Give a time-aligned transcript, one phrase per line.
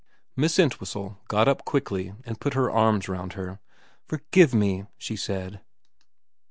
[0.35, 3.59] Miss Entwhistle got up quickly and put her arms round her.'
[4.07, 5.61] Forgive me,' she said.